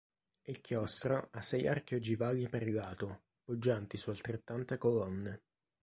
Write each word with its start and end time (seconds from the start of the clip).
Il 0.45 0.61
chiostro 0.61 1.27
ha 1.31 1.41
sei 1.43 1.67
archi 1.67 1.93
ogivali 1.93 2.49
per 2.49 2.67
lato, 2.73 3.25
poggianti 3.43 3.97
su 3.97 4.09
altrettante 4.09 4.79
colonne. 4.79 5.43